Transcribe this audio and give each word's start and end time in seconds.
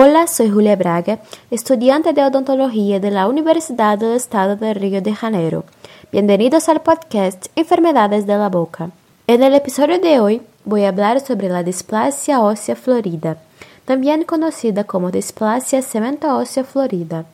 Hola, 0.00 0.28
soy 0.28 0.48
Julia 0.48 0.76
Braga, 0.76 1.18
estudiante 1.50 2.12
de 2.12 2.22
odontología 2.22 3.00
de 3.00 3.10
la 3.10 3.26
Universidad 3.26 3.98
del 3.98 4.12
Estado 4.12 4.54
de 4.54 4.72
Río 4.72 5.02
de 5.02 5.12
Janeiro. 5.12 5.64
Bienvenidos 6.12 6.68
al 6.68 6.82
podcast 6.82 7.46
Enfermedades 7.56 8.24
de 8.24 8.38
la 8.38 8.48
Boca. 8.48 8.92
En 9.26 9.42
el 9.42 9.56
episodio 9.56 9.98
de 9.98 10.20
hoy 10.20 10.40
voy 10.64 10.84
a 10.84 10.90
hablar 10.90 11.18
sobre 11.18 11.48
la 11.48 11.64
displasia 11.64 12.40
ósea 12.40 12.76
florida, 12.76 13.38
también 13.86 14.22
conocida 14.22 14.84
como 14.84 15.10
displasia 15.10 15.82
cemento-ósea 15.82 16.62
florida. 16.62 17.24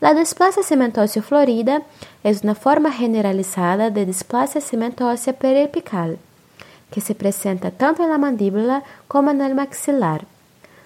La 0.00 0.12
displasia 0.12 0.62
cemento-ósea 0.62 1.22
florida 1.22 1.80
es 2.22 2.42
una 2.42 2.54
forma 2.54 2.92
generalizada 2.92 3.88
de 3.88 4.04
displasia 4.04 4.60
cemento-ósea 4.60 5.32
periapical, 5.32 6.18
que 6.90 7.00
se 7.00 7.14
presenta 7.14 7.70
tanto 7.70 8.02
en 8.02 8.10
la 8.10 8.18
mandíbula 8.18 8.82
como 9.08 9.30
en 9.30 9.40
el 9.40 9.54
maxilar. 9.54 10.26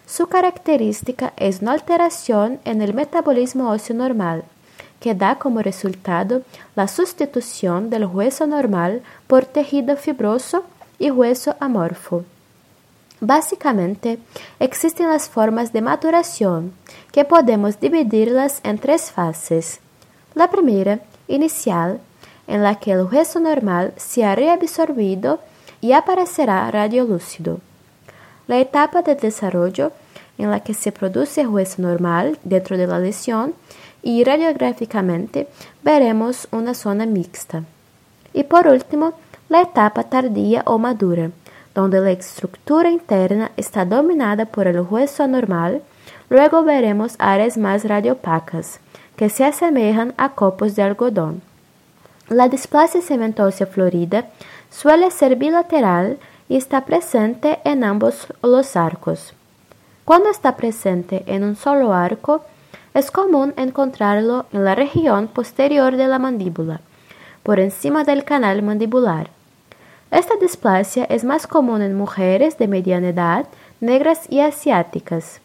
Su 0.07 0.27
característica 0.27 1.32
es 1.37 1.62
una 1.62 1.73
alteración 1.73 2.61
en 2.64 2.82
el 2.82 2.95
metabolismo 2.95 3.71
óseo 3.71 3.96
normal, 3.96 4.44
que 5.00 5.14
da 5.14 5.39
como 5.39 5.63
resultado 5.63 6.43
la 6.77 6.86
sustitución 6.86 7.90
del 7.90 8.07
hueso 8.07 8.46
normal 8.46 9.03
por 9.27 9.44
tejido 9.44 9.96
fibroso 9.96 10.64
y 10.99 11.11
hueso 11.11 11.57
amorfo. 11.61 12.25
Básicamente, 13.21 14.18
existen 14.58 15.08
las 15.08 15.29
formas 15.29 15.72
de 15.72 15.80
maturación, 15.80 16.72
que 17.13 17.25
podemos 17.25 17.79
dividirlas 17.79 18.61
en 18.64 18.79
tres 18.79 19.11
fases. 19.11 19.79
La 20.35 20.50
primera, 20.50 21.00
inicial, 21.29 22.00
en 22.46 22.63
la 22.63 22.77
que 22.77 22.93
el 22.93 23.03
hueso 23.03 23.39
normal 23.39 23.94
se 23.96 24.25
ha 24.25 24.35
reabsorbido 24.35 25.41
y 25.80 25.93
aparecerá 25.93 26.71
radiolúcido. 26.71 27.61
La 28.46 28.59
etapa 28.59 29.03
de 29.03 29.14
desarrollo 29.14 29.93
en 30.39 30.50
la 30.50 30.61
que 30.61 30.75
se 30.75 30.93
produce 30.93 31.46
hueso 31.46 31.83
normal 31.83 32.39
dentro 32.42 32.77
de 32.77 32.87
la 32.87 32.98
lesión 32.98 33.55
y 34.03 34.25
radiográficamente 34.25 35.47
veremos 35.83 36.48
una 36.50 36.75
zona 36.75 37.06
mixta. 37.06 37.64
Y 38.33 38.44
por 38.44 38.66
último, 38.66 39.12
la 39.48 39.62
etapa 39.62 40.05
tardía 40.05 40.62
o 40.66 40.78
madura, 40.78 41.31
donde 41.75 42.00
la 42.00 42.11
estructura 42.11 42.91
interna 42.91 43.53
está 43.56 43.84
dominada 43.84 44.47
por 44.47 44.66
el 44.66 44.81
hueso 44.81 45.22
anormal, 45.22 45.83
luego 46.28 46.64
veremos 46.64 47.14
áreas 47.19 47.56
más 47.56 47.84
radiopacas, 47.84 48.81
que 49.16 49.28
se 49.28 49.44
asemejan 49.44 50.14
a 50.16 50.31
copos 50.31 50.75
de 50.75 50.83
algodón. 50.83 51.42
La 52.28 52.48
displasia 52.48 53.03
cementosa 53.03 53.66
florida 53.66 54.27
suele 54.70 55.11
ser 55.11 55.36
bilateral 55.36 56.19
y 56.53 56.56
está 56.56 56.84
presente 56.84 57.61
en 57.64 57.83
ambos 57.83 58.27
los 58.42 58.77
arcos. 58.77 59.33
Cuando 60.05 60.28
está 60.28 60.55
presente 60.55 61.22
en 61.27 61.44
un 61.44 61.56
solo 61.56 61.94
arco, 61.94 62.44
es 62.92 63.11
común 63.11 63.55
encontrarlo 63.56 64.44
en 64.53 64.62
la 64.62 64.75
región 64.75 65.28
posterior 65.28 65.97
de 65.97 66.09
la 66.09 66.19
mandíbula, 66.19 66.83
por 67.42 67.59
encima 67.59 68.05
del 68.05 68.25
canal 68.25 68.62
mandibular. 68.62 69.31
Esta 70.11 70.34
displasia 70.36 71.05
es 71.05 71.25
más 71.25 71.47
común 71.47 71.81
en 71.81 71.97
mujeres 71.97 72.59
de 72.59 72.69
mediana 72.69 73.09
edad, 73.09 73.47
negras 73.81 74.27
y 74.28 74.41
asiáticas. 74.41 75.41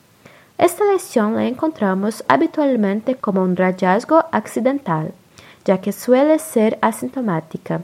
Esta 0.58 0.84
lesión 0.92 1.36
la 1.36 1.46
encontramos 1.46 2.26
habitualmente 2.28 3.16
como 3.16 3.44
un 3.44 3.56
hallazgo 3.56 4.26
accidental, 4.34 5.14
ya 5.64 5.80
que 5.80 5.94
suele 5.94 6.38
ser 6.38 6.78
asintomática. 6.82 7.80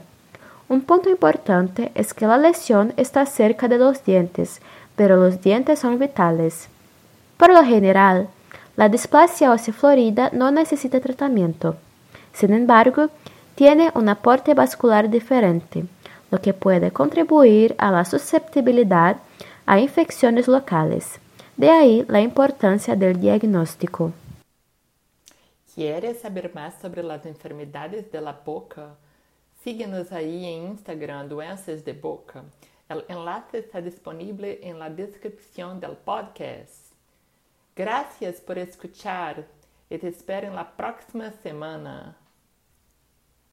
Un 0.68 0.80
punto 0.80 1.10
importante 1.10 1.92
es 1.94 2.14
que 2.14 2.26
la 2.26 2.38
lesión 2.38 2.94
está 2.96 3.26
cerca 3.26 3.68
de 3.68 3.78
los 3.78 4.04
dientes, 4.04 4.60
pero 4.96 5.16
los 5.16 5.42
dientes 5.42 5.78
son 5.78 5.98
vitales. 5.98 6.68
Por 7.36 7.52
lo 7.52 7.62
general, 7.64 8.28
la 8.76 8.88
displasia 8.88 9.52
ósea 9.52 9.74
florida 9.74 10.30
no 10.32 10.50
necesita 10.50 11.00
tratamiento. 11.00 11.76
Sin 12.32 12.52
embargo, 12.52 13.10
tiene 13.54 13.92
un 13.94 14.08
aporte 14.08 14.54
vascular 14.54 15.10
diferente, 15.10 15.84
lo 16.30 16.40
que 16.40 16.54
puede 16.54 16.90
contribuir 16.90 17.74
a 17.78 17.90
la 17.90 18.04
susceptibilidad 18.04 19.18
a 19.66 19.78
infecciones 19.78 20.48
locales. 20.48 21.20
De 21.56 21.70
ahí 21.70 22.04
la 22.08 22.20
importancia 22.20 22.96
del 22.96 23.20
diagnóstico. 23.20 24.12
¿Quieres 25.74 26.20
saber 26.20 26.52
más 26.54 26.74
sobre 26.80 27.02
las 27.02 27.26
enfermedades 27.26 28.10
de 28.10 28.20
la 28.20 28.32
boca? 28.44 28.96
Síguenos 29.64 30.12
ahí 30.12 30.44
en 30.44 30.72
Instagram 30.72 31.26
Doenças 31.26 31.82
de 31.86 31.94
Boca. 31.94 32.44
El 32.86 33.02
enlace 33.08 33.60
está 33.60 33.80
disponible 33.80 34.60
en 34.62 34.78
la 34.78 34.90
descripción 34.90 35.80
del 35.80 35.96
podcast. 35.96 36.92
Gracias 37.74 38.42
por 38.42 38.58
escuchar 38.58 39.46
y 39.88 39.96
te 39.96 40.08
espero 40.08 40.48
en 40.48 40.54
la 40.54 40.76
próxima 40.76 41.32
semana. 41.42 42.14